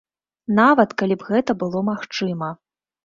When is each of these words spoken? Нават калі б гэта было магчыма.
Нават 0.59 0.95
калі 1.01 1.15
б 1.23 1.27
гэта 1.29 1.51
было 1.65 1.85
магчыма. 1.93 2.49